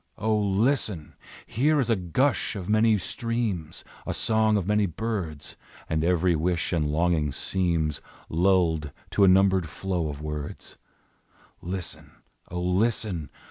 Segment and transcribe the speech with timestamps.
[0.17, 1.13] O, listen!
[1.45, 6.73] Here is a gush of many streams, A song of many birds, And every wish
[6.73, 10.79] and longing seems Lulled to a numbered flow of words,
[11.61, 12.09] Listen!
[12.49, 13.29] O, listen!